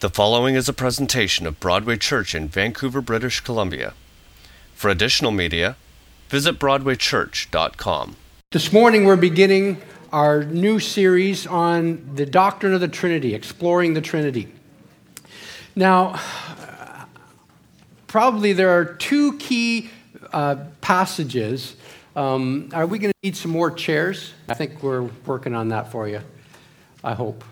[0.00, 3.94] The following is a presentation of Broadway Church in Vancouver, British Columbia.
[4.74, 5.76] For additional media,
[6.28, 8.16] visit BroadwayChurch.com.
[8.50, 9.80] This morning we're beginning
[10.12, 14.48] our new series on the doctrine of the Trinity, exploring the Trinity.
[15.74, 16.20] Now,
[18.08, 19.90] probably there are two key
[20.32, 21.76] uh, passages.
[22.14, 24.34] Um, are we going to need some more chairs?
[24.48, 26.20] I think we're working on that for you.
[27.02, 27.44] I hope.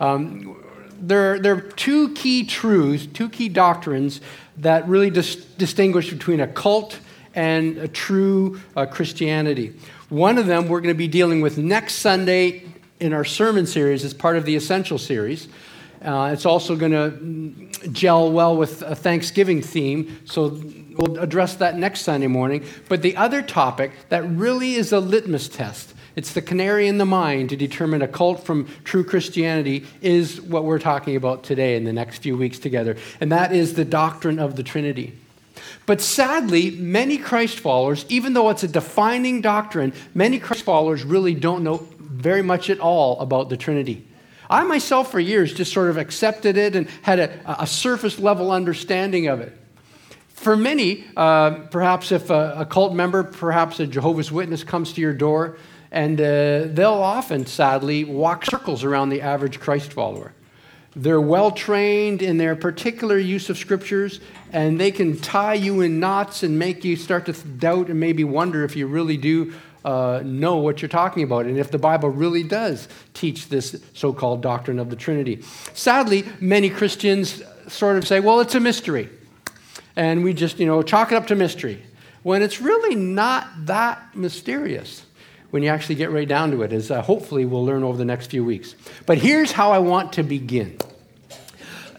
[0.00, 0.64] Um,
[0.98, 4.20] there, there are two key truths, two key doctrines
[4.58, 6.98] that really dis- distinguish between a cult
[7.34, 9.74] and a true uh, Christianity.
[10.08, 12.64] One of them we're going to be dealing with next Sunday
[12.98, 15.48] in our sermon series as part of the Essential series.
[16.02, 20.60] Uh, it's also going to gel well with a Thanksgiving theme, so
[20.96, 22.64] we'll address that next Sunday morning.
[22.88, 27.06] But the other topic that really is a litmus test it's the canary in the
[27.06, 31.84] mine to determine a cult from true Christianity, is what we're talking about today in
[31.84, 32.96] the next few weeks together.
[33.20, 35.16] And that is the doctrine of the Trinity.
[35.86, 41.34] But sadly, many Christ followers, even though it's a defining doctrine, many Christ followers really
[41.34, 44.04] don't know very much at all about the Trinity.
[44.50, 48.50] I myself, for years, just sort of accepted it and had a, a surface level
[48.50, 49.56] understanding of it.
[50.30, 55.00] For many, uh, perhaps if a, a, cult member, perhaps a Jehovah's Witness comes to
[55.00, 55.58] your door,
[55.90, 60.32] and uh, they'll often, sadly, walk circles around the average Christ follower.
[60.94, 64.20] They're well trained in their particular use of scriptures,
[64.52, 68.24] and they can tie you in knots and make you start to doubt and maybe
[68.24, 69.52] wonder if you really do
[69.84, 74.12] uh, know what you're talking about and if the Bible really does teach this so
[74.12, 75.42] called doctrine of the Trinity.
[75.72, 79.08] Sadly, many Christians sort of say, well, it's a mystery.
[79.96, 81.82] And we just, you know, chalk it up to mystery.
[82.22, 85.04] When it's really not that mysterious
[85.50, 88.04] when you actually get right down to it, as uh, hopefully we'll learn over the
[88.04, 88.74] next few weeks.
[89.06, 90.78] But here's how I want to begin.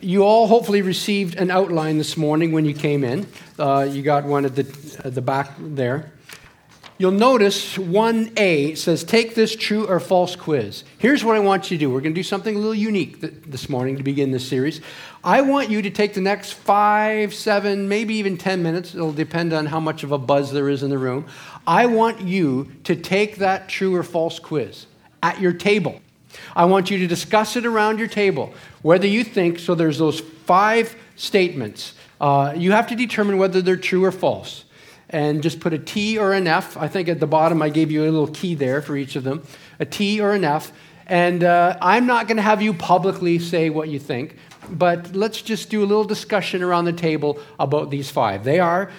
[0.01, 3.27] You all hopefully received an outline this morning when you came in.
[3.57, 6.13] Uh, you got one at the, at the back there.
[7.01, 10.83] You'll notice 1A says, Take this true or false quiz.
[10.97, 11.89] Here's what I want you to do.
[11.89, 14.81] We're going to do something a little unique th- this morning to begin this series.
[15.23, 18.93] I want you to take the next five, seven, maybe even 10 minutes.
[18.93, 21.25] It'll depend on how much of a buzz there is in the room.
[21.65, 24.85] I want you to take that true or false quiz
[25.23, 26.01] at your table.
[26.53, 30.19] I want you to discuss it around your table, whether you think, so there's those
[30.19, 31.93] five statements.
[32.19, 34.65] Uh, you have to determine whether they're true or false
[35.09, 36.77] and just put a T or an F.
[36.77, 39.23] I think at the bottom I gave you a little key there for each of
[39.23, 39.43] them
[39.79, 40.71] a T or an F.
[41.07, 44.35] And uh, I'm not going to have you publicly say what you think,
[44.69, 48.43] but let's just do a little discussion around the table about these five.
[48.43, 48.91] They are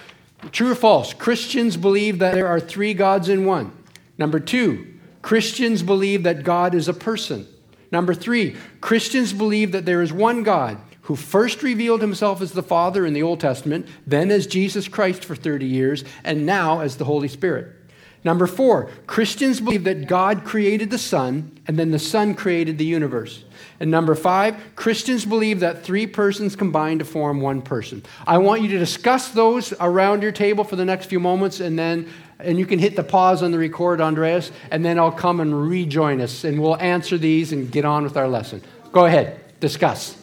[0.51, 1.13] true or false.
[1.13, 3.71] Christians believe that there are three gods in one.
[4.17, 4.87] Number two,
[5.21, 7.47] Christians believe that God is a person.
[7.91, 12.63] Number three, Christians believe that there is one God who first revealed himself as the
[12.63, 16.97] Father in the Old Testament, then as Jesus Christ for 30 years, and now as
[16.97, 17.75] the Holy Spirit.
[18.23, 22.85] Number four, Christians believe that God created the Son, and then the Son created the
[22.85, 23.43] universe.
[23.79, 28.03] And number five, Christians believe that three persons combine to form one person.
[28.27, 31.79] I want you to discuss those around your table for the next few moments, and
[31.79, 32.07] then
[32.37, 35.67] and you can hit the pause on the record, Andreas, and then I'll come and
[35.67, 38.61] rejoin us, and we'll answer these and get on with our lesson.
[38.91, 40.20] Go ahead, discuss.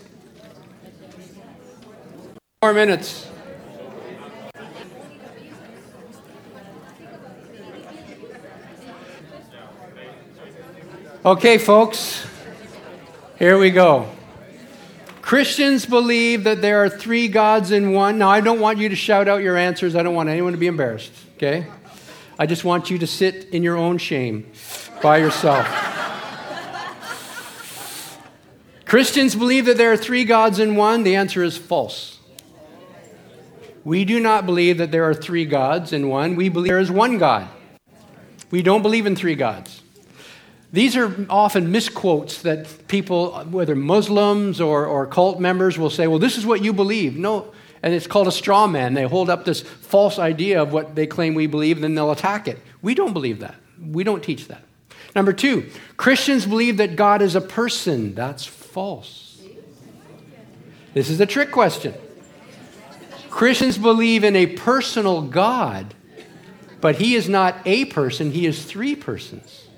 [2.61, 3.25] Four minutes.
[11.25, 12.27] Okay, folks,
[13.39, 14.09] here we go.
[15.23, 18.19] Christians believe that there are three gods in one.
[18.19, 19.95] Now, I don't want you to shout out your answers.
[19.95, 21.65] I don't want anyone to be embarrassed, okay?
[22.41, 24.51] I just want you to sit in your own shame
[25.01, 25.65] by yourself.
[28.85, 31.05] Christians believe that there are three gods in one.
[31.05, 32.18] The answer is false.
[33.85, 36.37] We do not believe that there are three gods in one.
[36.37, 37.49] We believe there is one God.
[38.51, 39.83] We don't believe in three gods.
[40.73, 46.19] These are often misquotes that people, whether Muslims or, or cult members, will say, well,
[46.19, 47.17] this is what you believe.
[47.17, 47.53] No,
[47.83, 48.95] and it's called a straw man.
[48.95, 52.13] They hold up this false idea of what they claim we believe, and then they'll
[52.13, 52.59] attack it.
[52.83, 53.55] We don't believe that.
[53.81, 54.63] We don't teach that.
[55.15, 58.15] Number two, Christians believe that God is a person.
[58.15, 59.41] That's false.
[60.93, 61.95] This is a trick question.
[63.31, 65.95] Christians believe in a personal God,
[66.81, 69.69] but He is not a person, He is three persons.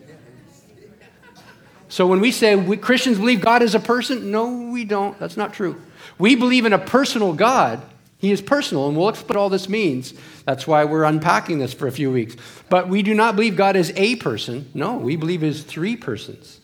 [1.89, 5.19] So when we say we, Christians believe God is a person, no, we don't.
[5.19, 5.81] That's not true.
[6.19, 7.83] We believe in a personal God.
[8.19, 10.15] He is personal, and we'll explain what all this means.
[10.45, 12.37] That's why we're unpacking this for a few weeks.
[12.69, 14.71] But we do not believe God is a person.
[14.75, 16.61] No, we believe is three persons.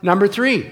[0.00, 0.70] Number three,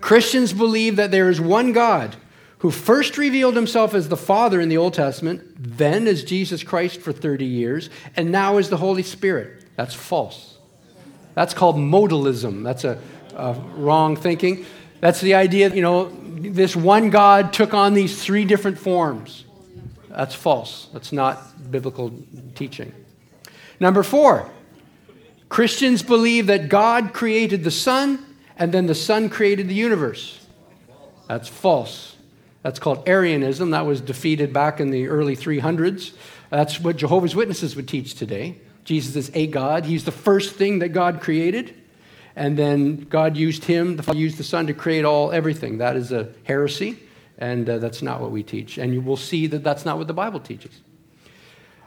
[0.00, 2.14] Christians believe that there is one God
[2.58, 7.00] who first revealed himself as the Father in the Old Testament, then as Jesus Christ
[7.00, 9.64] for 30 years, and now as the Holy Spirit.
[9.76, 10.58] That's false.
[11.34, 12.64] That's called modalism.
[12.64, 12.98] That's a,
[13.36, 14.66] a wrong thinking.
[15.00, 16.10] That's the idea, you know,
[16.40, 19.44] this one God took on these three different forms.
[20.08, 20.88] That's false.
[20.92, 22.12] That's not biblical
[22.56, 22.92] teaching.
[23.78, 24.50] Number four,
[25.48, 28.24] Christians believe that God created the Son
[28.56, 30.44] and then the Son created the universe.
[31.28, 32.16] That's false.
[32.62, 33.70] That's called Arianism.
[33.70, 36.12] That was defeated back in the early 300s.
[36.50, 38.56] That's what Jehovah's Witnesses would teach today.
[38.84, 39.84] Jesus is a God.
[39.84, 41.74] He's the first thing that God created.
[42.34, 45.78] And then God used him, the Father used the Son to create all everything.
[45.78, 46.96] That is a heresy,
[47.36, 48.78] and uh, that's not what we teach.
[48.78, 50.80] And you will see that that's not what the Bible teaches.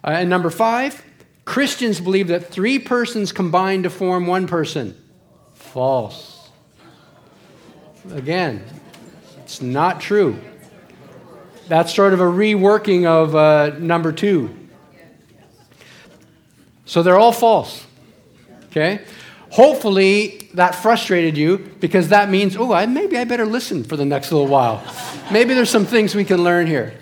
[0.03, 1.03] Uh, and number five,
[1.45, 5.01] Christians believe that three persons combine to form one person.
[5.53, 6.49] False.
[8.11, 8.61] Again,
[9.37, 10.37] it's not true.
[11.71, 14.53] That's sort of a reworking of uh, number two.
[16.83, 17.85] So they're all false.
[18.65, 18.99] Okay?
[19.51, 24.03] Hopefully that frustrated you because that means, oh, I, maybe I better listen for the
[24.03, 24.83] next little while.
[25.31, 26.93] maybe there's some things we can learn here.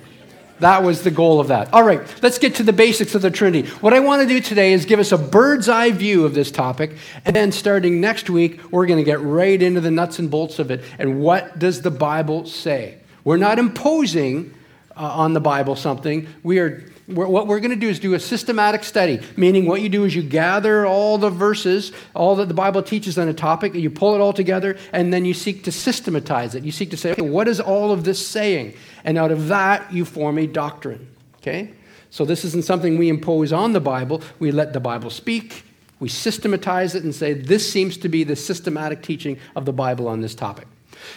[0.59, 1.73] That was the goal of that.
[1.73, 3.67] All right, let's get to the basics of the Trinity.
[3.81, 6.51] What I want to do today is give us a bird's eye view of this
[6.51, 6.95] topic,
[7.25, 10.59] and then starting next week, we're going to get right into the nuts and bolts
[10.59, 10.83] of it.
[10.99, 12.99] And what does the Bible say?
[13.23, 14.53] We're not imposing
[14.99, 16.27] uh, on the Bible something.
[16.43, 19.89] We are what we're going to do is do a systematic study, meaning what you
[19.89, 23.73] do is you gather all the verses, all that the Bible teaches on a topic,
[23.73, 26.63] and you pull it all together, and then you seek to systematize it.
[26.63, 28.75] You seek to say, okay, what is all of this saying?
[29.03, 31.07] And out of that, you form a doctrine.
[31.37, 31.73] Okay?
[32.11, 34.21] So this isn't something we impose on the Bible.
[34.37, 35.63] We let the Bible speak.
[35.99, 40.07] We systematize it and say, this seems to be the systematic teaching of the Bible
[40.07, 40.67] on this topic.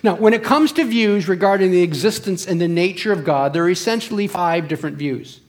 [0.02, 3.64] Now, when it comes to views regarding the existence and the nature of God, there
[3.64, 5.40] are essentially five different views,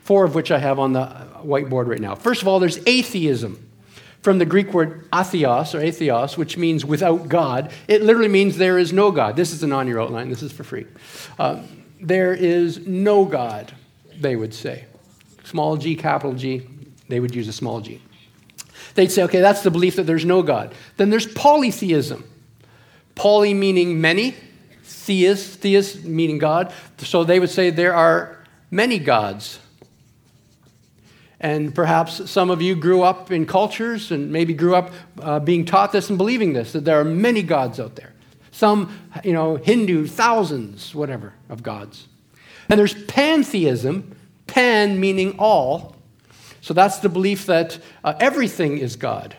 [0.00, 1.06] four of which I have on the
[1.44, 2.14] whiteboard right now.
[2.14, 3.64] First of all, there's atheism.
[4.22, 8.78] From the Greek word atheos or atheos, which means without God, it literally means there
[8.78, 9.36] is no God.
[9.36, 10.86] This isn't on your outline, this is for free.
[11.38, 11.62] Uh,
[12.00, 13.72] there is no God,
[14.18, 14.86] they would say.
[15.44, 16.66] Small g, capital G,
[17.08, 18.02] they would use a small g.
[18.94, 20.74] They'd say, okay, that's the belief that there's no God.
[20.96, 22.27] Then there's polytheism.
[23.18, 24.36] Poly meaning many,
[24.84, 26.72] theist, theist meaning God.
[26.98, 28.38] So they would say there are
[28.70, 29.58] many gods.
[31.40, 35.64] And perhaps some of you grew up in cultures and maybe grew up uh, being
[35.64, 38.12] taught this and believing this, that there are many gods out there.
[38.52, 42.06] Some, you know, Hindu, thousands, whatever, of gods.
[42.68, 44.16] And there's pantheism,
[44.46, 45.96] pan meaning all.
[46.60, 49.36] So that's the belief that uh, everything is God.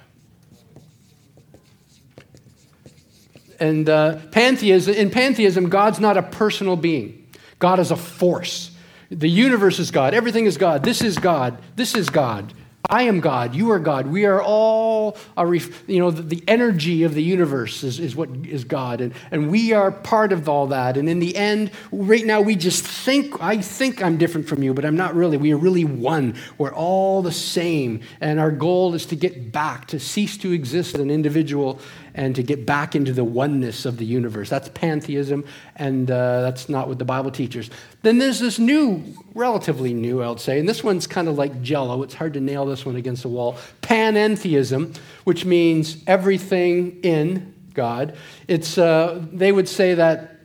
[3.60, 7.28] And uh, pantheism, in pantheism, God's not a personal being.
[7.60, 8.72] God is a force.
[9.10, 10.14] The universe is God.
[10.14, 10.84] Everything is God.
[10.84, 11.58] This is God.
[11.76, 12.54] This is God.
[12.92, 13.54] I am God.
[13.54, 14.08] You are God.
[14.08, 18.16] We are all, a ref, you know, the, the, energy of the universe is, is
[18.16, 19.00] what is God.
[19.00, 20.98] And, and we are part of all that.
[20.98, 24.74] And in the end, right now, we just think, I think I'm different from you,
[24.74, 25.38] but I'm not really.
[25.38, 26.34] We are really one.
[26.58, 28.02] We're all the same.
[28.22, 31.80] And our goal is to get back, to cease to exist as an individual
[32.20, 34.50] and to get back into the oneness of the universe.
[34.50, 35.46] That's pantheism,
[35.78, 37.70] and uh, that's not what the Bible teaches.
[38.02, 39.02] Then there's this new,
[39.34, 42.04] relatively new, I would say, and this one's kind of like jello.
[42.04, 43.56] It's hard to nail this one against the wall.
[43.82, 48.18] Panentheism, which means everything in God.
[48.50, 50.42] It's, uh, they would say that.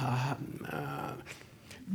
[0.00, 0.34] Uh,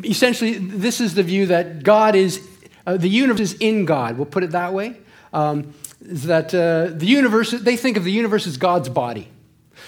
[0.05, 2.47] essentially, this is the view that God is,
[2.87, 4.15] uh, the universe is in God.
[4.15, 4.95] We'll put it that way.
[5.33, 9.29] Um, is that uh, the universe, they think of the universe as God's body.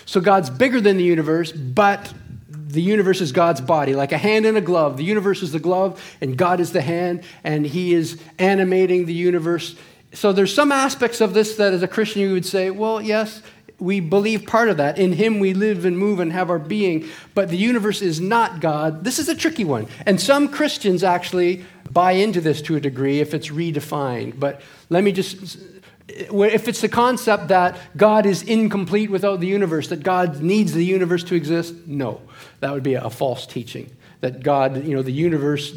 [0.05, 2.13] So God's bigger than the universe, but
[2.49, 4.97] the universe is God's body, like a hand in a glove.
[4.97, 9.13] The universe is the glove, and God is the hand, and He is animating the
[9.13, 9.75] universe.
[10.13, 13.41] So there's some aspects of this that, as a Christian, you would say, well, yes,
[13.79, 14.97] we believe part of that.
[14.97, 18.59] In Him we live and move and have our being, but the universe is not
[18.59, 19.03] God.
[19.03, 19.87] This is a tricky one.
[20.05, 24.39] And some Christians actually buy into this to a degree if it's redefined.
[24.39, 25.57] But let me just
[26.07, 30.85] if it's the concept that God is incomplete without the universe, that God needs the
[30.85, 32.21] universe to exist, no.
[32.59, 33.95] That would be a false teaching.
[34.21, 35.73] That God, you know, the universe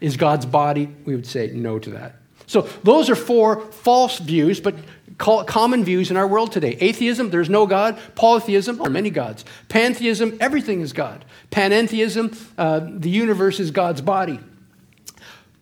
[0.00, 2.16] is God's body, we would say no to that.
[2.46, 4.74] So those are four false views, but
[5.16, 6.76] common views in our world today.
[6.80, 7.98] Atheism, there's no God.
[8.14, 9.44] Polytheism, there are many gods.
[9.68, 11.24] Pantheism, everything is God.
[11.50, 14.40] Panentheism, uh, the universe is God's body.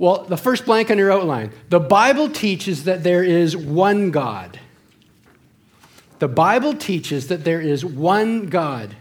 [0.00, 4.58] Well, the first blank on your outline the Bible teaches that there is one God.
[6.20, 8.96] The Bible teaches that there is one God.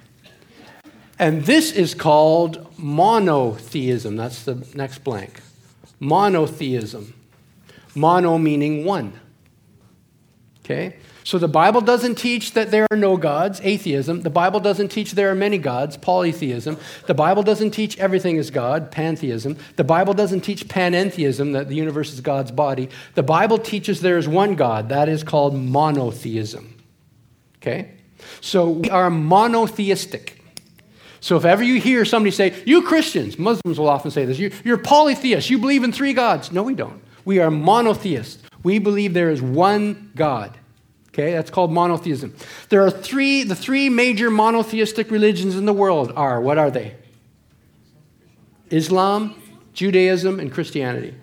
[1.18, 4.18] And this is called monotheism.
[4.18, 5.42] That's the next blank.
[6.02, 7.14] Monotheism.
[7.96, 9.14] Mono meaning one.
[10.64, 10.98] Okay?
[11.24, 14.22] So the Bible doesn't teach that there are no gods, atheism.
[14.22, 16.78] The Bible doesn't teach there are many gods, polytheism.
[17.08, 19.58] The Bible doesn't teach everything is God, pantheism.
[19.76, 22.90] The Bible doesn't teach panentheism, that the universe is God's body.
[23.16, 24.90] The Bible teaches there is one God.
[24.90, 26.76] That is called monotheism.
[27.58, 27.92] Okay?
[28.42, 30.42] So we are monotheistic.
[31.22, 34.78] So if ever you hear somebody say, You Christians, Muslims will often say this, you're
[34.78, 36.52] polytheists, you believe in three gods.
[36.52, 37.02] No, we don't.
[37.26, 38.42] We are monotheists.
[38.64, 40.58] We believe there is one God.
[41.20, 42.34] Okay, that's called monotheism.
[42.70, 46.96] There are three, the three major monotheistic religions in the world are, what are they?
[48.70, 49.36] Islam,
[49.74, 51.14] Judaism, and Christianity.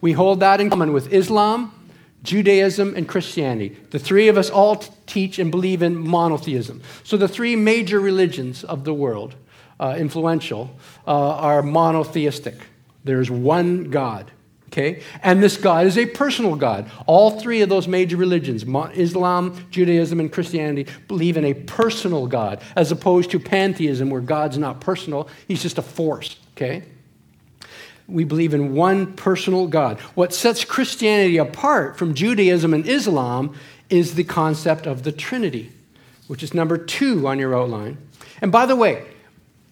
[0.00, 1.74] We hold that in common with Islam,
[2.22, 3.76] Judaism, and Christianity.
[3.90, 6.80] The three of us all t- teach and believe in monotheism.
[7.02, 9.34] So the three major religions of the world,
[9.80, 10.70] uh, influential,
[11.08, 12.54] uh, are monotheistic.
[13.02, 14.30] There's one God.
[14.68, 15.02] Okay?
[15.22, 16.90] And this God is a personal God.
[17.06, 22.60] All three of those major religions, Islam, Judaism, and Christianity, believe in a personal God,
[22.76, 26.36] as opposed to pantheism, where God's not personal, he's just a force.
[26.56, 26.84] Okay?
[28.06, 30.00] We believe in one personal God.
[30.14, 33.54] What sets Christianity apart from Judaism and Islam
[33.90, 35.72] is the concept of the Trinity,
[36.26, 37.96] which is number two on your outline.
[38.42, 39.06] And by the way,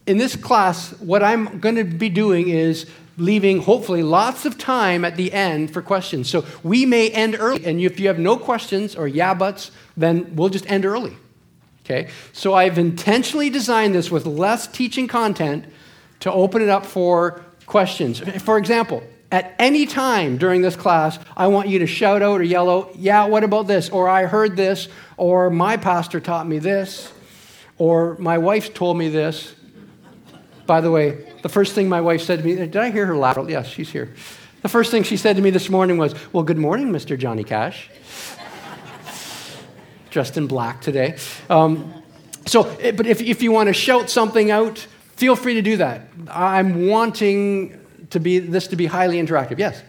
[0.06, 2.86] in this class, what I'm going to be doing is
[3.18, 6.28] leaving hopefully lots of time at the end for questions.
[6.28, 10.36] So we may end early, and if you have no questions or yeah buts, then
[10.36, 11.16] we'll just end early.
[11.84, 12.10] Okay?
[12.32, 15.64] So I've intentionally designed this with less teaching content
[16.20, 18.18] to open it up for questions.
[18.42, 22.44] For example, at any time during this class, I want you to shout out or
[22.44, 23.88] yell out, Yeah, what about this?
[23.88, 27.12] Or I heard this, or my pastor taught me this,
[27.78, 29.54] or my wife told me this.
[30.66, 33.16] By the way, the first thing my wife said to me, did I hear her
[33.16, 33.38] laugh?
[33.48, 34.12] Yes, she's here.
[34.62, 37.16] The first thing she said to me this morning was, Well, good morning, Mr.
[37.16, 37.88] Johnny Cash.
[40.10, 41.18] Dressed in black today.
[41.48, 42.02] Um,
[42.46, 44.78] so, eh, but if, if you want to shout something out,
[45.16, 46.08] feel free to do that.
[46.28, 47.80] I'm wanting
[48.10, 49.58] to be, this to be highly interactive.
[49.58, 49.82] Yes?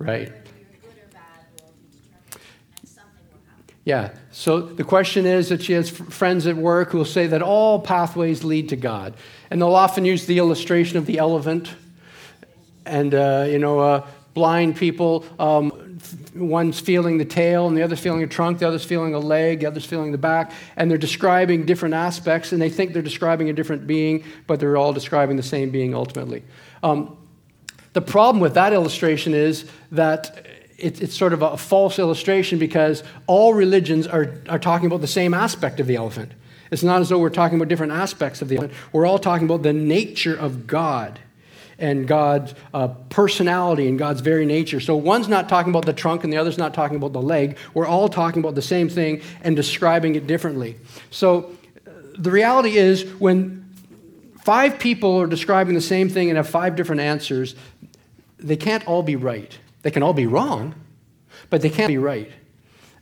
[0.00, 0.32] Right.
[3.84, 4.12] Yeah.
[4.30, 7.80] So the question is that she has friends at work who will say that all
[7.80, 9.14] pathways lead to God.
[9.50, 11.70] And they'll often use the illustration of the elephant.
[12.86, 15.98] And, uh, you know, uh, blind people, um,
[16.34, 19.60] one's feeling the tail and the other's feeling a trunk, the other's feeling a leg,
[19.60, 20.52] the other's feeling the back.
[20.76, 24.78] And they're describing different aspects, and they think they're describing a different being, but they're
[24.78, 26.42] all describing the same being ultimately.
[26.82, 27.18] Um,
[27.92, 30.46] the problem with that illustration is that
[30.78, 35.06] it, it's sort of a false illustration because all religions are, are talking about the
[35.06, 36.32] same aspect of the elephant.
[36.70, 38.78] It's not as though we're talking about different aspects of the elephant.
[38.92, 41.18] We're all talking about the nature of God
[41.78, 44.80] and God's uh, personality and God's very nature.
[44.80, 47.56] So one's not talking about the trunk and the other's not talking about the leg.
[47.74, 50.76] We're all talking about the same thing and describing it differently.
[51.10, 51.56] So
[51.86, 53.60] uh, the reality is when
[54.42, 57.56] five people are describing the same thing and have five different answers,
[58.42, 59.58] they can't all be right.
[59.82, 60.74] They can all be wrong,
[61.48, 62.30] but they can't be right.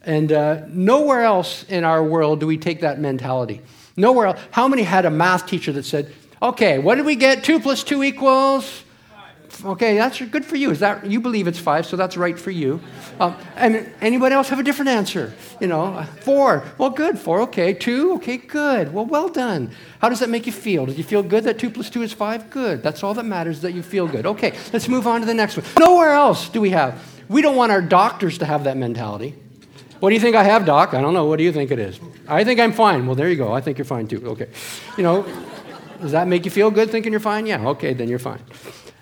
[0.02, 3.60] And uh, nowhere else in our world do we take that mentality.
[3.96, 4.40] Nowhere else.
[4.52, 7.42] How many had a math teacher that said, okay, what did we get?
[7.42, 8.84] Two plus two equals
[9.64, 10.70] Okay, that's good for you.
[10.70, 12.80] Is that you believe it's five, so that's right for you.
[13.18, 15.32] Um, and anybody else have a different answer?
[15.60, 16.64] You know, four.
[16.78, 17.18] Well, good.
[17.18, 17.40] Four.
[17.42, 17.72] Okay.
[17.74, 18.14] Two.
[18.14, 18.36] Okay.
[18.36, 18.92] Good.
[18.92, 19.72] Well, well done.
[20.00, 20.86] How does that make you feel?
[20.86, 22.50] Does you feel good that two plus two is five?
[22.50, 22.82] Good.
[22.82, 23.60] That's all that matters.
[23.62, 24.26] That you feel good.
[24.26, 24.56] Okay.
[24.72, 25.66] Let's move on to the next one.
[25.78, 27.02] Nowhere else do we have.
[27.28, 29.34] We don't want our doctors to have that mentality.
[30.00, 30.94] What do you think I have, doc?
[30.94, 31.26] I don't know.
[31.26, 31.98] What do you think it is?
[32.28, 33.06] I think I'm fine.
[33.06, 33.52] Well, there you go.
[33.52, 34.24] I think you're fine too.
[34.28, 34.48] Okay.
[34.96, 35.26] You know,
[36.00, 37.46] does that make you feel good thinking you're fine?
[37.46, 37.66] Yeah.
[37.70, 37.94] Okay.
[37.94, 38.40] Then you're fine.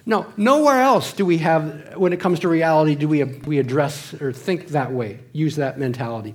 [0.08, 4.14] No, nowhere else do we have, when it comes to reality, do we, we address
[4.14, 6.34] or think that way, use that mentality.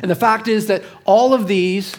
[0.00, 1.94] And the fact is that all of these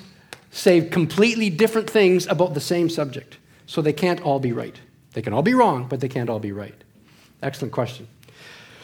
[0.50, 3.38] say completely different things about the same subject.
[3.68, 4.76] So they can't all be right.
[5.14, 6.76] They can all be wrong, but they can't all be right.
[7.44, 8.08] Excellent question.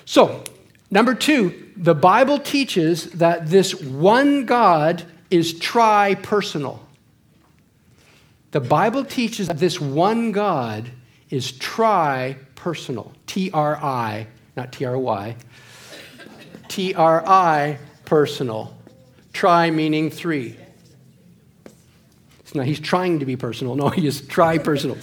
[0.06, 0.44] So,
[0.92, 6.86] number two, the Bible teaches that this one God is tri personal.
[8.52, 10.92] The Bible teaches that this one God
[11.34, 13.12] is tri personal.
[13.26, 15.36] T R I, not T R Y.
[16.68, 18.78] T R I personal.
[19.34, 20.58] Tri meaning three.
[22.56, 23.74] Now he's trying to be personal.
[23.76, 24.98] No, he is tri personal.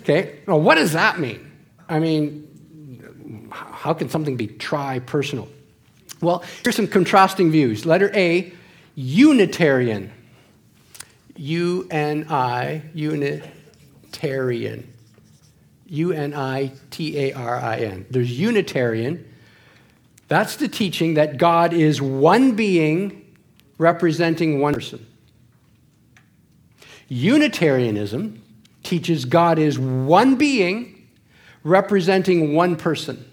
[0.00, 1.50] Okay, well, what does that mean?
[1.90, 5.46] I mean, how can something be tri personal?
[6.22, 7.84] Well, here's some contrasting views.
[7.84, 8.50] Letter A,
[8.94, 10.10] Unitarian.
[11.36, 14.90] U N I, Unitarian.
[15.88, 18.06] U N I T A R I N.
[18.10, 19.32] There's Unitarian.
[20.28, 23.34] That's the teaching that God is one being
[23.78, 25.06] representing one person.
[27.08, 28.42] Unitarianism
[28.82, 31.08] teaches God is one being
[31.62, 33.24] representing one person.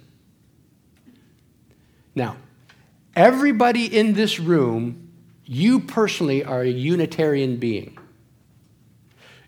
[2.15, 2.37] Now,
[3.15, 5.11] everybody in this room,
[5.45, 7.97] you personally are a Unitarian being.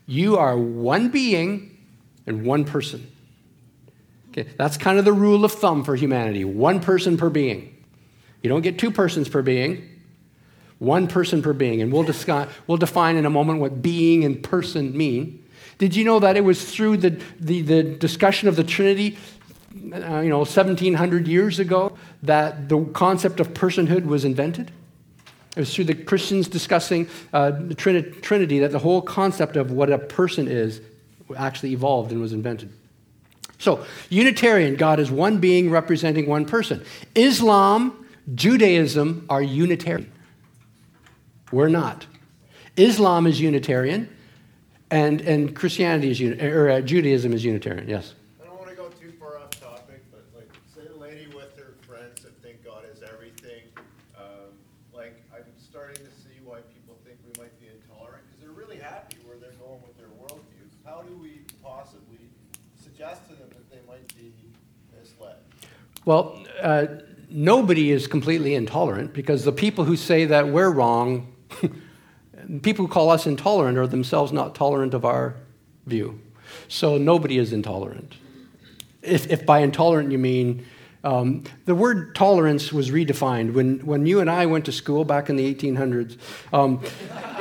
[0.08, 1.75] You are one being
[2.28, 3.12] and one person.
[4.30, 7.72] Okay, that's kind of the rule of thumb for humanity one person per being.
[8.42, 9.90] You don't get two persons per being,
[10.80, 11.82] one person per being.
[11.82, 15.44] And we'll, discuss, we'll define in a moment what being and person mean.
[15.78, 19.18] Did you know that it was through the, the, the discussion of the Trinity,
[19.94, 24.72] uh, you know, 1700 years ago, that the concept of personhood was invented?
[25.56, 29.90] It was through the Christians discussing uh, the Trinity that the whole concept of what
[29.90, 30.82] a person is
[31.36, 32.72] actually evolved and was invented.
[33.58, 36.84] So, Unitarian, God is one being representing one person.
[37.16, 40.12] Islam, Judaism are Unitarian.
[41.52, 42.06] We're not.
[42.76, 44.10] Islam is Unitarian,
[44.92, 48.14] and, and Christianity is, or uh, Judaism is Unitarian, yes.
[66.06, 66.86] Well, uh,
[67.30, 71.34] nobody is completely intolerant because the people who say that we're wrong,
[72.62, 75.36] people who call us intolerant are themselves not tolerant of our
[75.88, 76.22] view.
[76.68, 78.16] So nobody is intolerant.
[79.02, 80.66] If, if by intolerant you mean,
[81.04, 83.54] um, the word tolerance was redefined.
[83.54, 86.18] When, when you and I went to school back in the 1800s,
[86.54, 86.82] um,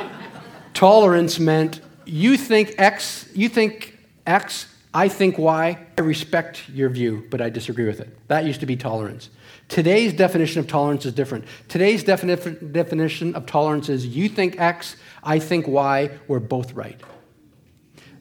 [0.73, 7.27] tolerance meant you think X, you think X I think Y, I respect your view,
[7.29, 8.17] but I disagree with it.
[8.29, 9.29] That used to be tolerance.
[9.67, 11.43] Today's definition of tolerance is different.
[11.67, 16.97] Today's defini- definition of tolerance is you think X, I think Y, we're both right.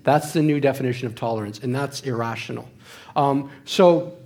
[0.03, 2.69] That's the new definition of tolerance, and that's irrational.
[3.15, 4.19] Um, so,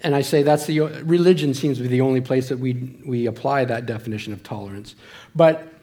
[0.00, 3.26] and I say that's the religion seems to be the only place that we, we
[3.26, 4.94] apply that definition of tolerance.
[5.36, 5.73] But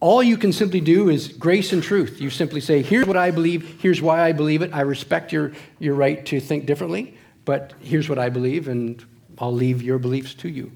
[0.00, 2.20] all you can simply do is grace and truth.
[2.20, 4.72] You simply say, here's what I believe, here's why I believe it.
[4.72, 9.04] I respect your, your right to think differently, but here's what I believe, and
[9.38, 10.70] I'll leave your beliefs to you.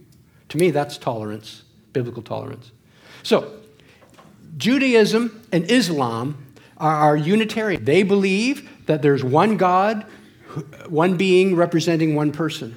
[0.48, 2.72] To me, that's tolerance, biblical tolerance.
[3.22, 3.58] So,
[4.56, 7.84] Judaism and Islam are, are Unitarian.
[7.84, 10.04] They believe that there's one God,
[10.88, 12.76] one being representing one person.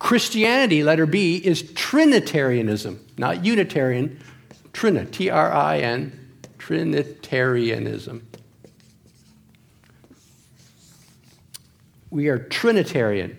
[0.00, 4.20] Christianity, letter B, is Trinitarianism, not Unitarian,
[4.74, 8.26] Trin, T R I N, Trinitarianism.
[12.10, 13.38] We are Trinitarian.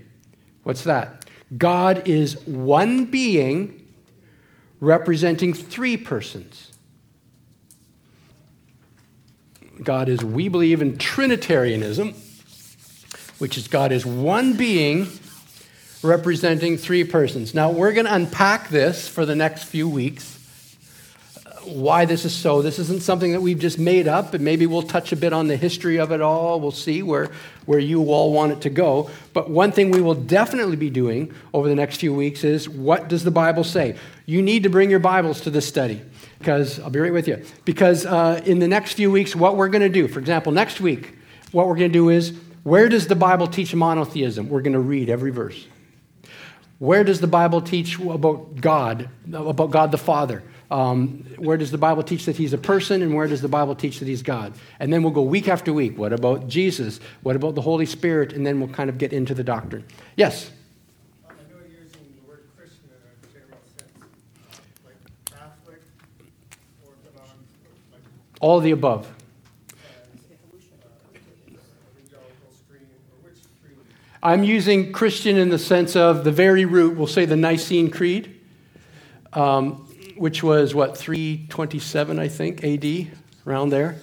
[0.63, 1.25] What's that?
[1.55, 3.85] God is one being
[4.79, 6.71] representing three persons.
[9.83, 12.13] God is, we believe in Trinitarianism,
[13.39, 15.07] which is God is one being
[16.01, 17.53] representing three persons.
[17.53, 20.35] Now, we're going to unpack this for the next few weeks
[21.67, 22.61] why this is so.
[22.61, 25.47] This isn't something that we've just made up, and maybe we'll touch a bit on
[25.47, 26.59] the history of it all.
[26.59, 27.29] We'll see where,
[27.65, 29.09] where you all want it to go.
[29.33, 33.07] But one thing we will definitely be doing over the next few weeks is what
[33.07, 33.97] does the Bible say?
[34.25, 36.01] You need to bring your Bibles to this study
[36.39, 37.43] because I'll be right with you.
[37.65, 40.79] Because uh, in the next few weeks, what we're going to do, for example, next
[40.79, 41.17] week,
[41.51, 44.49] what we're going to do is where does the Bible teach monotheism?
[44.49, 45.67] We're going to read every verse.
[46.79, 50.43] Where does the Bible teach about God, about God the Father?
[50.71, 53.75] Um, where does the Bible teach that he's a person, and where does the Bible
[53.75, 54.53] teach that he's God?
[54.79, 55.97] And then we'll go week after week.
[55.97, 56.99] What about Jesus?
[57.21, 58.33] What about the Holy Spirit?
[58.33, 59.85] And then we'll kind of get into the doctrine.
[60.15, 60.49] Yes?
[61.27, 63.91] I know you're using the word Christian in a general sense.
[64.83, 64.95] Like
[65.31, 65.81] Catholic
[66.83, 66.93] or
[68.39, 69.11] All the above.
[74.25, 78.41] I'm using Christian in the sense of the very root, we'll say the Nicene Creed.
[79.33, 79.84] Um,
[80.17, 83.07] which was what, 327, I think, AD,
[83.45, 83.97] around there.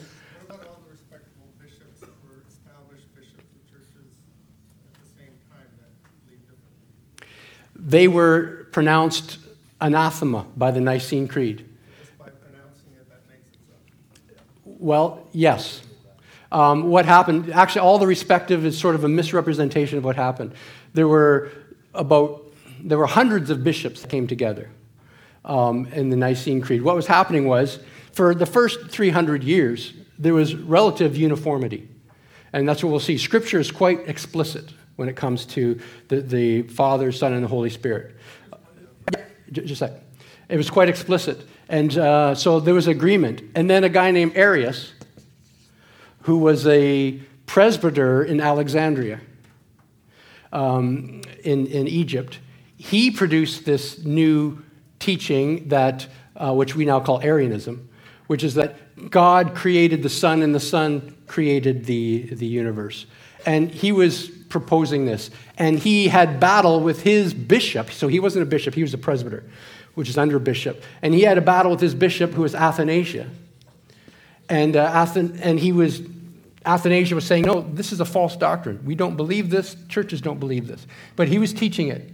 [0.51, 4.11] All the respectable bishops were established bishops churches
[5.53, 5.89] at the
[7.19, 7.27] the
[7.77, 9.39] they were pronounced
[9.81, 11.69] anathema by the Nicene Creed.
[14.65, 15.81] Well, yes.
[16.51, 20.55] um, what happened, actually, all the respective is sort of a misrepresentation of what happened.
[20.93, 21.53] There were
[21.95, 22.43] about,
[22.83, 24.71] there were hundreds of bishops that came together
[25.45, 26.83] um, in the Nicene Creed.
[26.83, 27.79] What was happening was,
[28.13, 31.89] for the first 300 years, there was relative uniformity.
[32.53, 33.19] And that's what we'll see.
[33.19, 37.71] Scripture is quite explicit when it comes to the, the Father, Son, and the Holy
[37.71, 38.17] Spirit.
[39.51, 40.01] Just a.
[40.49, 41.47] It was quite explicit.
[41.69, 43.43] And uh, so there was agreement.
[43.55, 44.93] And then a guy named Arius,
[46.23, 49.21] who was a presbyter in Alexandria
[50.53, 52.39] um, in, in Egypt,
[52.77, 54.63] he produced this new
[55.03, 57.89] teaching that, uh, which we now call Arianism,
[58.29, 63.07] which is that God created the Son and the Son created the, the universe.
[63.45, 65.31] And he was proposing this.
[65.59, 67.91] And he had battle with his bishop.
[67.91, 69.43] So he wasn't a bishop, he was a presbyter,
[69.95, 70.83] which is under bishop.
[71.03, 73.29] And he had a battle with his bishop, who was Athanasius.
[74.49, 76.03] And, uh, and he was,
[76.65, 78.85] Athanasius was saying, no, this is a false doctrine.
[78.85, 79.77] We don't believe this.
[79.89, 80.87] Churches don't believe this.
[81.17, 82.09] But he was teaching it.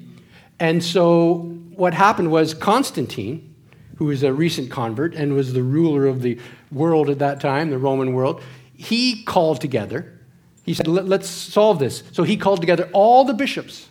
[0.61, 3.55] And so what happened was Constantine,
[3.99, 6.37] who was a recent convert and was the ruler of the
[6.73, 8.43] world at that time, the Roman world,
[8.75, 10.19] he called together.
[10.65, 12.03] He said, Let, us solve this.
[12.11, 13.89] So he called together all the bishops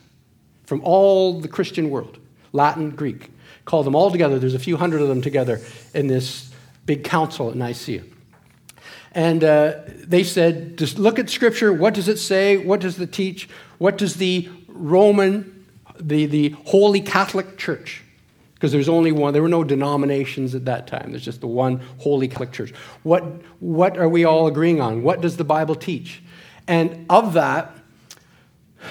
[0.65, 2.19] from all the Christian world
[2.51, 3.31] Latin, Greek.
[3.63, 4.37] Called them all together.
[4.37, 5.61] There's a few hundred of them together
[5.93, 6.51] in this
[6.85, 8.03] big council at Nicaea.
[9.13, 11.71] And uh, they said, just look at Scripture.
[11.71, 12.57] What does it say?
[12.57, 13.47] What does it teach?
[13.77, 15.56] What does the Roman,
[15.99, 18.03] the, the Holy Catholic Church,
[18.55, 21.11] because there's only one, there were no denominations at that time.
[21.11, 22.73] There's just the one Holy Catholic Church.
[23.03, 23.23] What,
[23.59, 25.03] what are we all agreeing on?
[25.03, 26.21] What does the Bible teach?
[26.67, 27.75] And of that,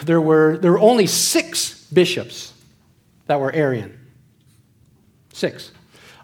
[0.02, 2.52] there were, there were only six bishops
[3.26, 3.98] that were Arian.
[5.32, 5.70] Six.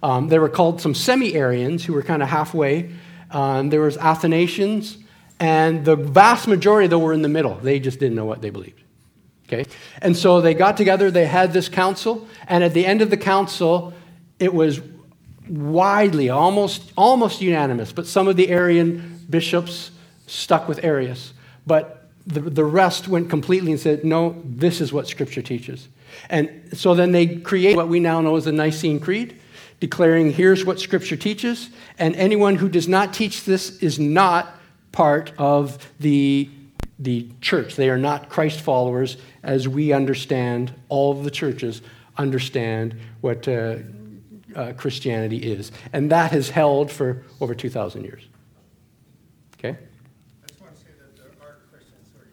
[0.02, 2.90] Um, they were called some semi Arians who were kind of halfway.
[3.30, 4.98] Um, there was Athanasians,
[5.40, 7.54] and the vast majority, though, were in the middle.
[7.54, 8.81] They just didn't know what they believed.
[9.52, 9.68] Okay?
[10.00, 13.16] And so they got together, they had this council, and at the end of the
[13.16, 13.92] council,
[14.38, 14.80] it was
[15.48, 19.90] widely, almost, almost unanimous, but some of the Arian bishops
[20.26, 21.34] stuck with Arius.
[21.66, 25.88] But the, the rest went completely and said, no, this is what Scripture teaches.
[26.30, 29.38] And so then they create what we now know as the Nicene Creed,
[29.80, 34.58] declaring, here's what Scripture teaches, and anyone who does not teach this is not
[34.92, 36.48] part of the
[37.02, 37.76] the church.
[37.76, 41.82] They are not Christ followers as we understand, all of the churches
[42.16, 43.76] understand what uh,
[44.54, 45.72] uh, Christianity is.
[45.92, 48.22] And that has held for over 2,000 years.
[49.58, 49.70] Okay?
[49.70, 52.28] I just want to say that there are Christians who are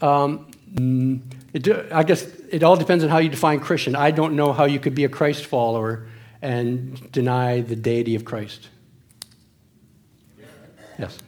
[0.00, 1.20] Unitarians.
[1.22, 3.94] Um, it, I guess it all depends on how you define Christian.
[3.96, 6.06] I don't know how you could be a Christ follower
[6.40, 8.68] and deny the deity of Christ.
[10.98, 11.18] Yes.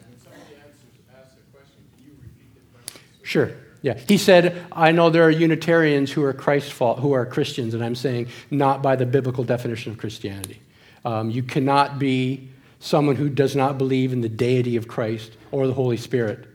[3.26, 3.50] Sure.
[3.82, 3.98] Yeah.
[4.08, 7.96] He said, I know there are Unitarians who are Christ who are Christians, and I'm
[7.96, 10.60] saying not by the biblical definition of Christianity.
[11.04, 15.66] Um, you cannot be someone who does not believe in the deity of Christ or
[15.66, 16.46] the Holy Spirit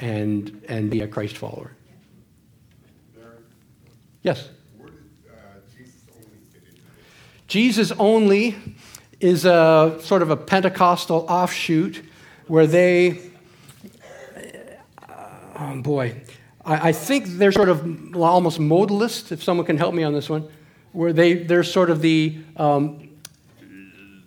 [0.00, 1.72] and, and be a Christ follower.
[4.22, 4.48] Yes?
[7.46, 8.56] Jesus only
[9.20, 12.02] is a sort of a Pentecostal offshoot
[12.46, 13.20] where they,
[15.58, 16.14] oh boy,
[16.64, 20.28] I, I think they're sort of almost modalist, if someone can help me on this
[20.28, 20.48] one,
[20.92, 23.08] where they, they're sort of the, um,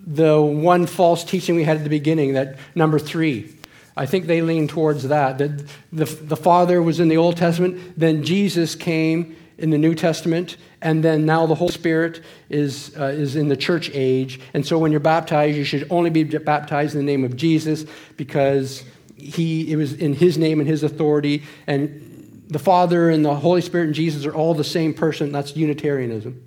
[0.05, 3.55] the one false teaching we had at the beginning, that number three.
[3.97, 5.39] I think they lean towards that.
[5.39, 9.93] That the, the Father was in the Old Testament, then Jesus came in the New
[9.93, 14.39] Testament, and then now the Holy Spirit is, uh, is in the church age.
[14.53, 17.85] And so when you're baptized, you should only be baptized in the name of Jesus
[18.15, 18.85] because
[19.19, 21.43] he, it was in his name and his authority.
[21.67, 25.31] And the Father and the Holy Spirit and Jesus are all the same person.
[25.31, 26.45] That's Unitarianism.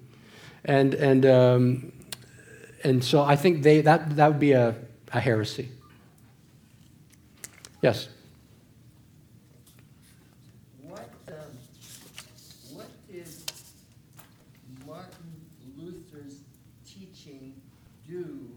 [0.64, 1.92] And, and, um,
[2.85, 4.74] and so I think they, that, that would be a,
[5.12, 5.68] a heresy.
[7.80, 8.08] Yes?
[10.82, 11.35] What, um,
[12.72, 13.28] what did
[14.87, 16.38] Martin Luther's
[16.87, 17.54] teaching
[18.08, 18.48] do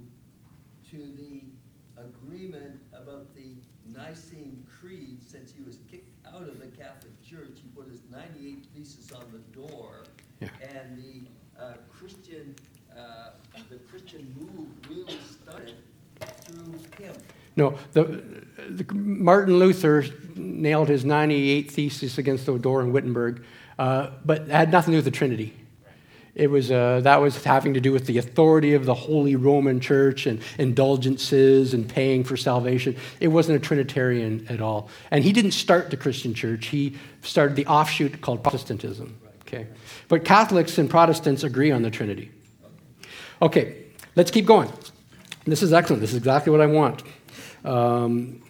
[0.91, 1.41] to the
[2.53, 3.55] about the
[3.87, 7.59] Nicene Creed since he was kicked out of the Catholic Church?
[7.61, 10.03] He put his 98 Thesis on the door,
[10.39, 10.49] Yeah.
[10.61, 12.55] and the uh, Christian,
[12.95, 13.31] uh,
[13.69, 15.75] the Christian move really started
[16.19, 17.15] through him.
[17.55, 18.23] No, the,
[18.69, 20.05] the, Martin Luther
[20.35, 23.43] nailed his 98 thesis against the door in Wittenberg,
[23.79, 25.53] uh, but it had nothing to do with the Trinity.
[26.35, 29.79] It was, uh, that was having to do with the authority of the Holy Roman
[29.79, 32.97] Church and indulgences and paying for salvation.
[33.21, 34.89] It wasn't a Trinitarian at all.
[35.11, 39.17] And he didn't start the Christian church, he started the offshoot called Protestantism.
[39.41, 39.67] Okay?
[40.09, 42.31] But Catholics and Protestants agree on the Trinity.
[43.41, 43.83] Okay,
[44.15, 44.71] let's keep going.
[45.45, 46.01] This is excellent.
[46.01, 47.03] This is exactly what I want.
[47.63, 48.41] Um,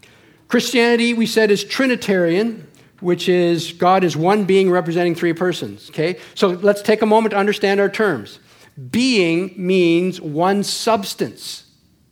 [0.47, 2.67] Christianity, we said, is Trinitarian
[2.99, 5.89] which is God is one being representing three persons.
[5.89, 6.17] Okay?
[6.33, 8.39] So let's take a moment to understand our terms.
[8.91, 11.65] Being means one substance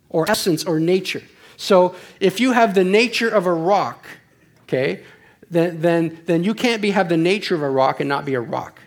[0.10, 1.24] or essence or nature.
[1.58, 4.06] So if you have the nature of a rock,
[4.64, 5.04] okay,
[5.50, 8.34] then, then, then you can't be, have the nature of a rock and not be
[8.34, 8.80] a rock.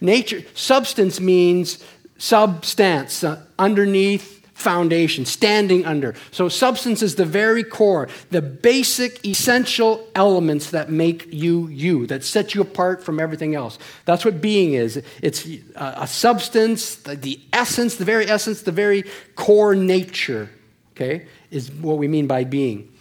[0.00, 1.82] Nature, substance means
[2.18, 6.14] substance, uh, underneath, foundation, standing under.
[6.32, 12.24] So, substance is the very core, the basic, essential elements that make you you, that
[12.24, 13.78] set you apart from everything else.
[14.04, 15.00] That's what being is.
[15.22, 19.04] It's a substance, the essence, the very essence, the very
[19.36, 20.50] core nature,
[20.96, 22.92] okay, is what we mean by being.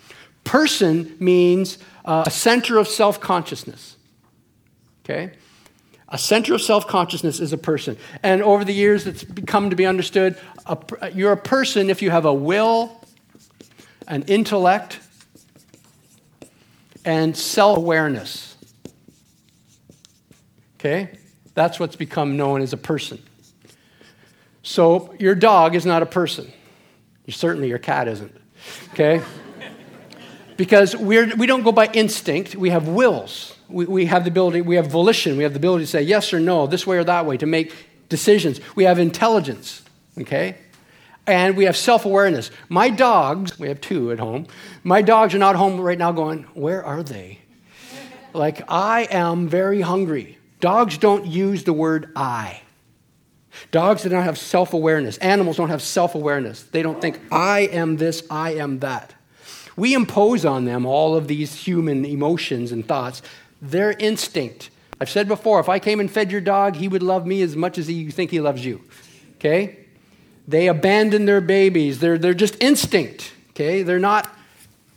[0.43, 3.97] Person means uh, a center of self consciousness,
[5.03, 5.31] okay?
[6.09, 7.97] A center of self consciousness is a person.
[8.23, 12.11] And over the years, it's come to be understood a, you're a person if you
[12.11, 13.03] have a will,
[14.07, 14.99] an intellect,
[17.03, 18.55] and self awareness.
[20.79, 21.17] Okay?
[21.53, 23.21] That's what's become known as a person.
[24.63, 26.51] So, your dog is not a person.
[27.29, 28.33] Certainly, your cat isn't.
[28.93, 29.21] Okay?
[30.57, 34.61] because we're, we don't go by instinct, we have wills we, we have the ability,
[34.61, 37.03] we have volition, we have the ability to say yes or no, this way or
[37.03, 37.73] that way, to make
[38.09, 38.59] decisions.
[38.75, 39.81] We have intelligence,
[40.19, 40.57] okay?
[41.25, 42.51] And we have self awareness.
[42.69, 44.47] My dogs, we have two at home,
[44.83, 47.39] my dogs are not home right now going, Where are they?
[48.33, 50.37] Like, I am very hungry.
[50.59, 52.61] Dogs don't use the word I.
[53.71, 55.17] Dogs do not have self awareness.
[55.17, 56.63] Animals don't have self awareness.
[56.63, 59.13] They don't think, I am this, I am that.
[59.75, 63.21] We impose on them all of these human emotions and thoughts
[63.61, 64.69] their instinct.
[64.99, 67.55] I've said before, if I came and fed your dog, he would love me as
[67.55, 68.81] much as you think he loves you.
[69.35, 69.85] Okay?
[70.47, 71.99] They abandon their babies.
[71.99, 73.33] They're, they're just instinct.
[73.51, 73.83] Okay?
[73.83, 74.33] They're not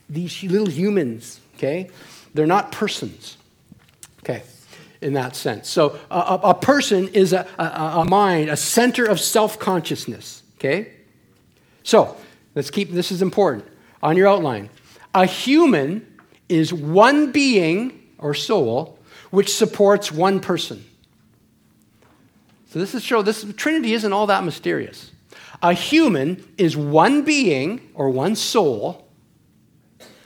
[0.08, 1.40] these little humans.
[1.56, 1.90] Okay?
[2.32, 3.36] They're not persons.
[4.20, 4.42] Okay?
[5.02, 5.68] In that sense.
[5.68, 7.64] So a, a person is a, a,
[8.00, 10.42] a mind, a center of self consciousness.
[10.58, 10.92] Okay?
[11.82, 12.16] So
[12.54, 13.66] let's keep this is important
[14.02, 14.70] on your outline.
[15.14, 16.06] A human
[16.48, 18.98] is one being or soul,
[19.30, 20.84] which supports one person.
[22.70, 25.10] So this is show this Trinity isn't all that mysterious.
[25.62, 29.08] A human is one being or one soul,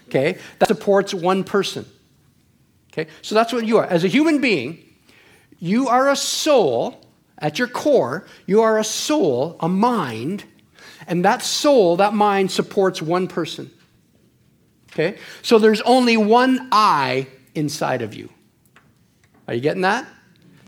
[0.09, 1.87] okay, that supports one person.
[2.93, 3.11] Okay?
[3.23, 3.87] So that's what you are.
[3.87, 4.79] As a human being,
[5.59, 7.01] you are a soul
[7.39, 10.45] at your core, you are a soul, a mind,
[11.07, 13.71] and that soul, that mind supports one person.
[14.93, 15.19] Okay?
[15.43, 18.29] So there's only one I inside of you.
[19.47, 20.07] Are you getting that?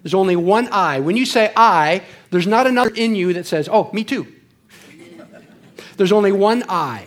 [0.03, 1.01] There's only one I.
[1.01, 4.27] When you say I, there's not another in you that says, oh, me too.
[5.97, 7.07] There's only one I.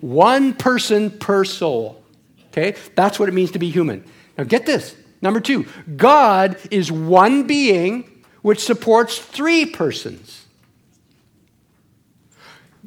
[0.00, 2.02] One person per soul.
[2.48, 2.76] Okay?
[2.94, 4.04] That's what it means to be human.
[4.36, 4.96] Now get this.
[5.22, 10.44] Number two, God is one being which supports three persons.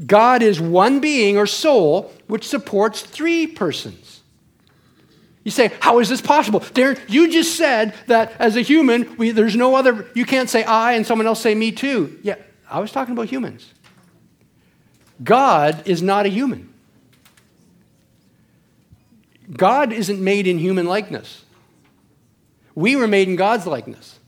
[0.05, 4.06] God is one being or soul which supports three persons.
[5.47, 6.59] You say, How is this possible?
[6.59, 10.65] Darren, you just said that as a human, we, there's no other, you can't say
[10.65, 12.19] I and someone else say me too.
[12.21, 12.35] Yeah,
[12.69, 13.73] I was talking about humans.
[15.23, 16.73] God is not a human.
[19.49, 21.45] God isn't made in human likeness.
[22.75, 24.19] We were made in God's likeness,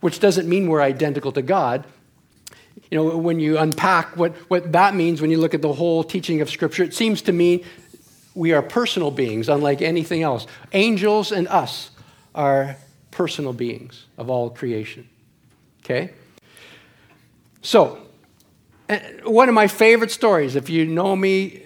[0.00, 1.86] which doesn't mean we're identical to God.
[2.90, 6.02] You know, when you unpack what, what that means, when you look at the whole
[6.02, 7.64] teaching of Scripture, it seems to mean
[8.34, 10.46] we are personal beings, unlike anything else.
[10.72, 11.90] Angels and us
[12.34, 12.76] are
[13.10, 15.08] personal beings of all creation.
[15.84, 16.12] Okay?
[17.62, 17.98] So,
[18.88, 21.62] eh, one of my favorite stories, if you know me,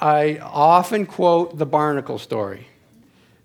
[0.00, 2.68] I often quote the barnacle story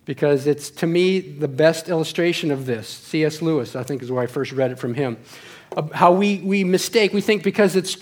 [0.05, 2.87] because it's to me the best illustration of this.
[2.87, 3.41] C.S.
[3.41, 5.17] Lewis, I think, is where I first read it from him.
[5.93, 7.95] How we, we mistake, we think because it's,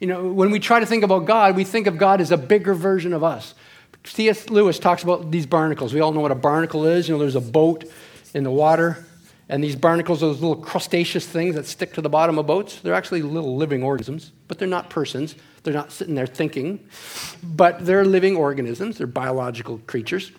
[0.00, 2.36] you know, when we try to think about God, we think of God as a
[2.36, 3.54] bigger version of us.
[4.04, 4.50] C.S.
[4.50, 5.94] Lewis talks about these barnacles.
[5.94, 7.08] We all know what a barnacle is.
[7.08, 7.84] You know, there's a boat
[8.34, 9.06] in the water,
[9.48, 12.80] and these barnacles are those little crustaceous things that stick to the bottom of boats.
[12.80, 15.34] They're actually little living organisms, but they're not persons.
[15.62, 16.80] They're not sitting there thinking,
[17.42, 18.98] but they're living organisms.
[18.98, 20.32] They're biological creatures.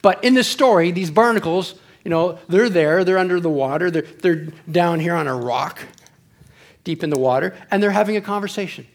[0.00, 4.02] But in this story, these barnacles, You know, they're there, they're under the water, they're,
[4.02, 5.82] they're down here on a rock,
[6.82, 8.86] deep in the water, and they're having a conversation.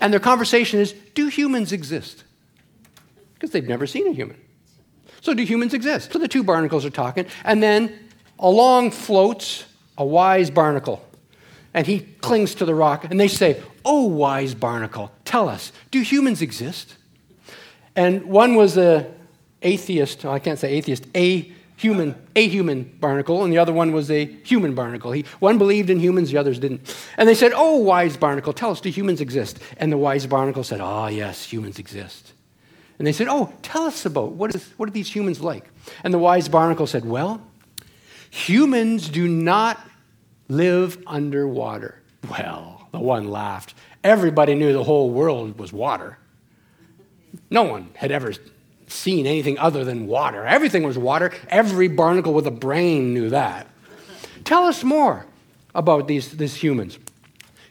[0.00, 2.24] And their conversation is Do humans exist?
[3.36, 4.36] Because they've never seen a human.
[5.20, 6.12] So, do humans exist?
[6.12, 7.98] So the two barnacles are talking, and then
[8.38, 9.64] along floats
[9.98, 11.02] a wise barnacle.
[11.74, 16.00] And he clings to the rock, and they say, Oh, wise barnacle, tell us, do
[16.00, 16.96] humans exist?
[17.94, 19.12] And one was a
[19.62, 24.10] atheist, I can't say atheist, a human, a human barnacle, and the other one was
[24.10, 25.12] a human barnacle.
[25.12, 26.96] He, one believed in humans, the others didn't.
[27.16, 29.58] And they said, Oh, wise barnacle, tell us, do humans exist?
[29.76, 32.32] And the wise barnacle said, Ah, oh, yes, humans exist.
[32.98, 35.64] And they said, Oh, tell us about what, is, what are these humans like?
[36.02, 37.40] And the wise barnacle said, Well,
[38.30, 39.78] humans do not
[40.48, 42.00] live underwater.
[42.30, 43.74] Well, the one laughed.
[44.02, 46.18] Everybody knew the whole world was water.
[47.50, 48.32] No one had ever
[48.88, 50.46] seen anything other than water.
[50.46, 51.32] Everything was water.
[51.48, 53.66] Every barnacle with a brain knew that.
[54.44, 55.26] Tell us more
[55.74, 56.98] about these, these humans.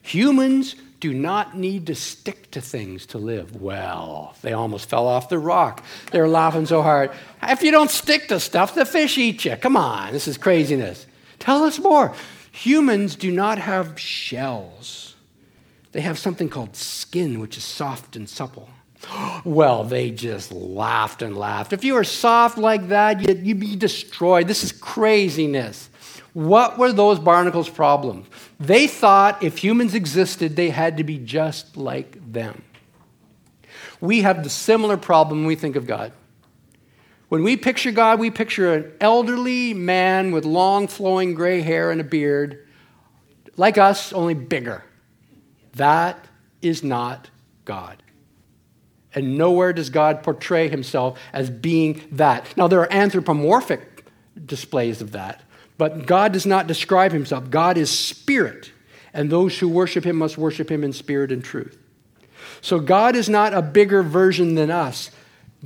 [0.04, 3.62] Humans do not need to stick to things to live.
[3.62, 5.84] Well, they almost fell off the rock.
[6.12, 7.12] They're laughing so hard.
[7.44, 9.56] If you don't stick to stuff, the fish eat you.
[9.56, 11.06] Come on, this is craziness.
[11.38, 12.12] Tell us more.
[12.52, 15.16] Humans do not have shells,
[15.92, 18.70] they have something called skin, which is soft and supple.
[19.46, 21.72] Well, they just laughed and laughed.
[21.72, 24.48] If you were soft like that, you'd, you'd be destroyed.
[24.48, 25.92] This is craziness.
[26.36, 28.28] What were those barnacles' problems?
[28.60, 32.62] They thought if humans existed, they had to be just like them.
[34.02, 36.12] We have the similar problem when we think of God.
[37.30, 42.02] When we picture God, we picture an elderly man with long flowing gray hair and
[42.02, 42.68] a beard,
[43.56, 44.84] like us, only bigger.
[45.76, 46.28] That
[46.62, 47.30] is not
[47.64, 48.04] God.
[49.14, 52.46] And nowhere does God portray himself as being that.
[52.58, 54.06] Now, there are anthropomorphic
[54.46, 55.42] displays of that,
[55.78, 57.50] but God does not describe himself.
[57.50, 58.72] God is spirit,
[59.14, 61.78] and those who worship him must worship him in spirit and truth.
[62.62, 65.12] So, God is not a bigger version than us.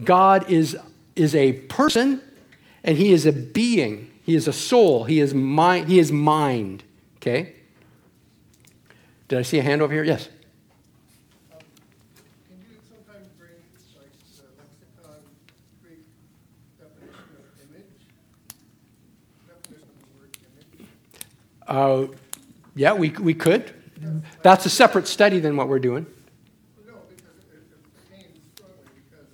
[0.04, 0.78] God is,
[1.16, 2.22] is a person,
[2.84, 4.10] and he is a being.
[4.24, 5.06] He is a soul.
[5.06, 5.88] He is mind.
[5.90, 6.84] He is mind.
[7.18, 7.56] Okay?
[9.28, 10.04] Did I see a hand over here?
[10.04, 10.28] Yes.
[12.48, 13.62] Can you sometime bring
[13.98, 15.22] like the lexicon
[15.84, 16.02] Greek
[16.80, 17.94] definition of image?
[19.46, 20.88] Definition of the word image?
[21.70, 22.08] Uh,
[22.76, 23.72] yeah, we, we could.
[24.42, 26.08] That's a separate study than what we're doing.
[26.88, 29.30] No, because it, it pertains strongly, because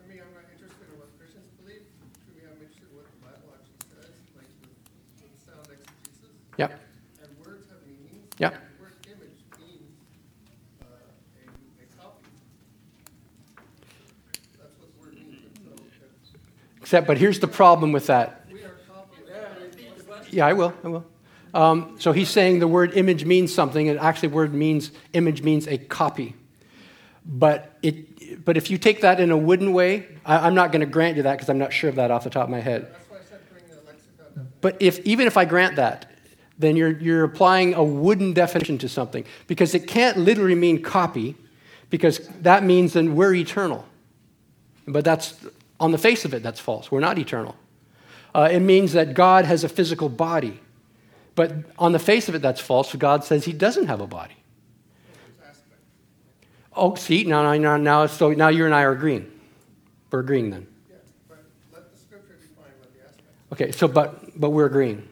[0.00, 1.84] for me, I'm not interested in what Christians believe.
[2.24, 4.80] For me, I'm interested in what the Bible actually says, like with,
[5.20, 6.32] with sound exegesis.
[6.56, 6.72] Yep.
[7.20, 8.32] And words have meanings.
[8.40, 8.56] Yep.
[8.56, 9.92] And the word image means
[10.80, 12.32] uh, a, a copy.
[14.56, 15.52] That's what word means.
[15.60, 15.76] So
[16.80, 18.48] Except, but here's the problem with that.
[18.48, 18.72] we are.
[20.32, 20.72] Yeah, I will.
[20.82, 21.04] I will.
[21.54, 25.66] Um, so he's saying the word image means something, and actually, word means image means
[25.66, 26.34] a copy.
[27.24, 30.80] But it, but if you take that in a wooden way, I, I'm not going
[30.80, 32.60] to grant you that because I'm not sure of that off the top of my
[32.60, 32.92] head.
[32.92, 34.52] That's why I said bring the lexicon definition.
[34.60, 36.10] But if even if I grant that,
[36.58, 41.36] then you're you're applying a wooden definition to something because it can't literally mean copy,
[41.90, 43.84] because that means then we're eternal.
[44.86, 45.34] But that's
[45.80, 46.90] on the face of it, that's false.
[46.90, 47.56] We're not eternal.
[48.34, 50.60] Uh, it means that God has a physical body.
[51.38, 52.92] But on the face of it, that's false.
[52.96, 54.34] God says he doesn't have a body.
[56.74, 59.30] Oh, see, now, now, now, so now you and I are agreeing.
[60.10, 60.66] We're agreeing then.
[63.52, 65.08] Okay, so but but we're agreeing.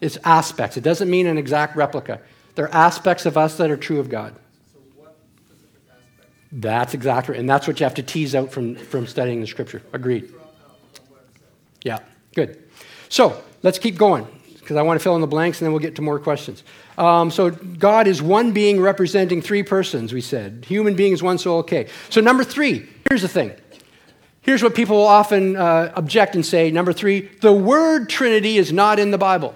[0.00, 0.76] It's aspects.
[0.76, 2.20] It doesn't mean an exact replica.
[2.54, 4.32] They're aspects of us that are true of God.
[4.72, 8.76] So what specific aspects That's exactly, and that's what you have to tease out from,
[8.76, 9.82] from studying the scripture.
[9.92, 10.32] Agreed.
[11.82, 11.98] Yeah,
[12.32, 12.62] good.
[13.08, 14.24] So let's keep going
[14.60, 16.62] because I want to fill in the blanks and then we'll get to more questions.
[16.96, 20.64] Um, so God is one being representing three persons, we said.
[20.68, 21.88] Human being is one soul, okay.
[22.08, 23.52] So number three, here's the thing.
[24.40, 26.70] Here's what people will often uh, object and say.
[26.70, 29.52] Number three, the word Trinity is not in the Bible.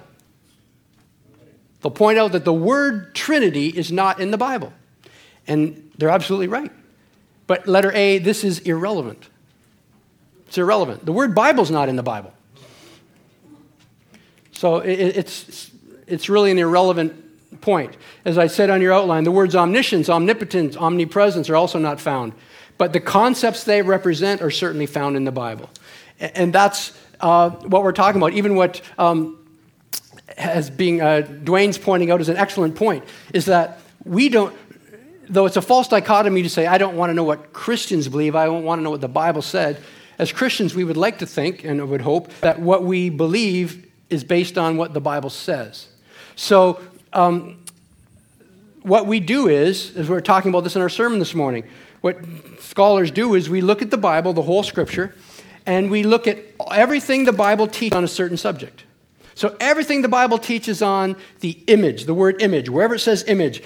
[1.81, 4.73] They'll point out that the word Trinity is not in the Bible.
[5.47, 6.71] And they're absolutely right.
[7.47, 9.29] But letter A, this is irrelevant.
[10.47, 11.05] It's irrelevant.
[11.05, 12.33] The word Bible's not in the Bible.
[14.61, 15.71] So it, it's,
[16.05, 17.97] it's really an irrelevant point.
[18.25, 22.33] As I said on your outline, the words omniscience, omnipotence, omnipresence are also not found.
[22.77, 25.67] But the concepts they represent are certainly found in the Bible.
[26.19, 28.33] And that's uh, what we're talking about.
[28.33, 29.43] Even what um,
[30.37, 33.03] as being uh, Dwayne's pointing out is an excellent point,
[33.33, 34.55] is that we don't,
[35.27, 38.35] though it's a false dichotomy to say, I don't want to know what Christians believe,
[38.35, 39.81] I don't want to know what the Bible said.
[40.19, 44.23] as Christians, we would like to think and would hope that what we believe is
[44.23, 45.87] based on what the Bible says.
[46.35, 46.79] So,
[47.13, 47.57] um,
[48.83, 51.63] what we do is, as we are talking about this in our sermon this morning,
[52.01, 52.17] what
[52.59, 55.15] scholars do is we look at the Bible, the whole scripture,
[55.65, 56.39] and we look at
[56.71, 58.83] everything the Bible teaches on a certain subject.
[59.35, 63.63] So, everything the Bible teaches on the image, the word image, wherever it says image,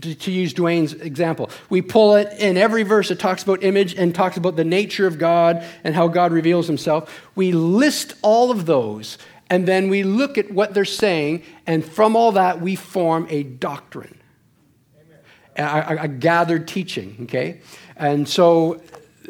[0.00, 3.94] to, to, use Dwayne's example, we pull it in every verse that talks about image
[3.94, 7.22] and talks about the nature of God and how God reveals himself.
[7.34, 9.18] We list all of those,
[9.50, 13.42] and then we look at what they're saying, and from all that, we form a
[13.42, 14.18] doctrine
[15.58, 17.60] a, a gathered teaching, okay?
[17.96, 18.80] And so,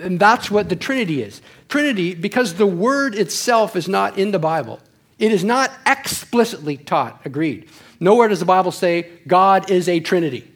[0.00, 1.40] and that's what the Trinity is.
[1.68, 4.80] Trinity, because the word itself is not in the Bible,
[5.18, 7.68] it is not explicitly taught, agreed.
[7.98, 10.50] Nowhere does the Bible say God is a Trinity,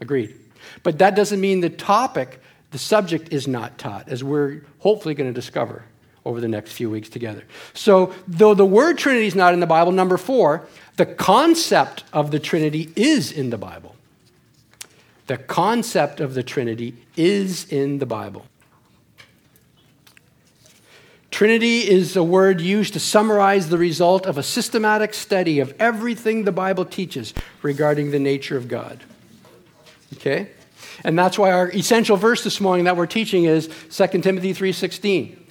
[0.00, 0.34] agreed.
[0.82, 5.28] But that doesn't mean the topic, the subject is not taught, as we're hopefully going
[5.28, 5.84] to discover
[6.24, 7.44] over the next few weeks together.
[7.74, 10.66] So, though the word Trinity is not in the Bible, number four,
[10.96, 13.94] the concept of the Trinity is in the Bible.
[15.26, 18.46] The concept of the Trinity is in the Bible.
[21.30, 26.44] Trinity is a word used to summarize the result of a systematic study of everything
[26.44, 29.02] the Bible teaches regarding the nature of God.
[30.12, 30.50] Okay?
[31.02, 35.43] And that's why our essential verse this morning that we're teaching is 2 Timothy 3:16.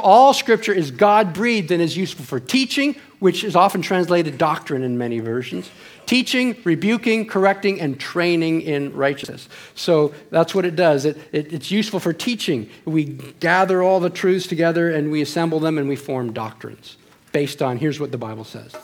[0.00, 4.96] All scripture is God-breathed and is useful for teaching, which is often translated doctrine in
[4.98, 5.70] many versions,
[6.06, 9.48] teaching, rebuking, correcting, and training in righteousness.
[9.74, 11.04] So that's what it does.
[11.04, 12.68] It, it, it's useful for teaching.
[12.84, 16.96] We gather all the truths together and we assemble them and we form doctrines
[17.32, 18.74] based on here's what the Bible says.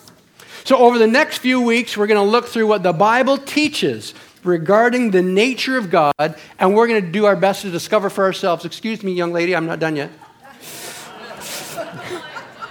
[0.64, 4.12] So, over the next few weeks, we're going to look through what the Bible teaches
[4.44, 8.24] regarding the nature of God, and we're going to do our best to discover for
[8.24, 8.64] ourselves.
[8.64, 10.10] Excuse me, young lady, I'm not done yet.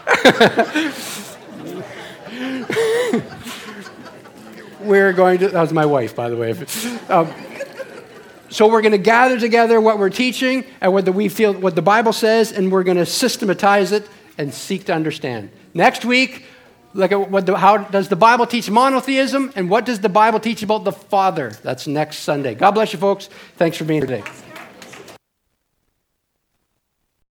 [4.81, 6.51] we're going to, that was my wife, by the way.
[7.09, 7.31] Um,
[8.49, 11.75] so we're going to gather together what we're teaching and what the, we feel, what
[11.75, 14.07] the Bible says, and we're going to systematize it
[14.37, 15.51] and seek to understand.
[15.73, 16.45] Next week,
[16.93, 20.39] look at what the, how does the Bible teach monotheism, and what does the Bible
[20.39, 21.51] teach about the Father?
[21.61, 22.55] That's next Sunday.
[22.55, 23.27] God bless you, folks.
[23.57, 24.48] Thanks for being here today.